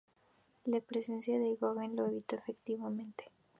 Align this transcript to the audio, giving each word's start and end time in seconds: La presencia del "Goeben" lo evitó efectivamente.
La 0.65 0.81
presencia 0.81 1.37
del 1.37 1.57
"Goeben" 1.57 1.95
lo 1.95 2.07
evitó 2.07 2.35
efectivamente. 2.35 3.25